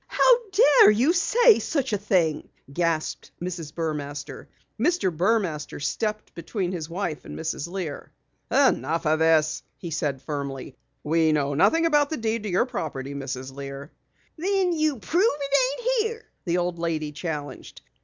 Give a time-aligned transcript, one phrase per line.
[0.07, 3.71] "How dare you say such a thing!" gasped Mrs.
[3.75, 4.47] Burmaster.
[4.79, 5.15] Mr.
[5.15, 7.67] Burmaster stepped between his wife and Mrs.
[7.67, 8.11] Lear.
[8.49, 13.13] "Enough of this!" he said firmly, "We know nothing about the deed to your property,
[13.13, 13.53] Mrs.
[13.53, 13.91] Lear."
[14.39, 15.19] "Then prove that
[15.51, 17.81] it ain't here!" the old lady challenged.